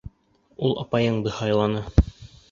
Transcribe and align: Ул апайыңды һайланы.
Ул 0.69 0.71
апайыңды 0.83 1.33
һайланы. 1.41 1.83